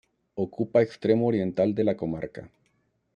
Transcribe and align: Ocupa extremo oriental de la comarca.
Ocupa 0.43 0.81
extremo 0.81 1.27
oriental 1.27 1.75
de 1.75 1.83
la 1.83 1.95
comarca. 1.95 2.49